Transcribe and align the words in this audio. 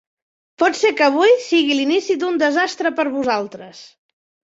Pot 0.63 0.79
ser 0.79 0.91
que 1.01 1.05
avui 1.09 1.35
sigui 1.49 1.79
l'inici 1.81 2.19
d'un 2.25 2.43
desastre 2.47 2.97
per 2.99 3.09
a 3.11 3.17
vosaltres. 3.21 3.89